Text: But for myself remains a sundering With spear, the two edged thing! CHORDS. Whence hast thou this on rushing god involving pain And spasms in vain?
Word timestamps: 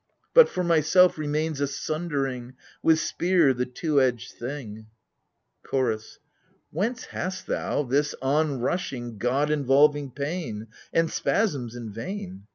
But 0.33 0.49
for 0.49 0.63
myself 0.63 1.19
remains 1.19 1.61
a 1.61 1.67
sundering 1.67 2.55
With 2.81 2.99
spear, 2.99 3.53
the 3.53 3.67
two 3.67 4.01
edged 4.01 4.31
thing! 4.31 4.87
CHORDS. 5.61 6.17
Whence 6.71 7.05
hast 7.05 7.45
thou 7.45 7.83
this 7.83 8.15
on 8.19 8.57
rushing 8.61 9.19
god 9.19 9.51
involving 9.51 10.09
pain 10.09 10.69
And 10.91 11.11
spasms 11.11 11.75
in 11.75 11.91
vain? 11.93 12.47